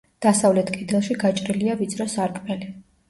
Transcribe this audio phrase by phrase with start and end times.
[0.25, 2.73] დასავლეთ კედელში გაჭრილია ვიწრო სარკმელი.